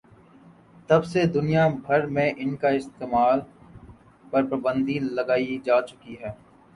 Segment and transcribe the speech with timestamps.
[0.89, 3.39] تب سے دنیا بھر میں ان کے استعمال
[4.31, 6.31] پر پابندی لگائی جاچکی ہے